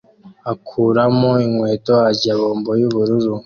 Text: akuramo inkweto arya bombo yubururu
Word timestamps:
akuramo 0.51 1.31
inkweto 1.45 1.95
arya 2.09 2.33
bombo 2.39 2.71
yubururu 2.79 3.33